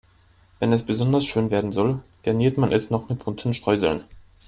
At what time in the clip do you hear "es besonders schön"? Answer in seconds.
0.73-1.51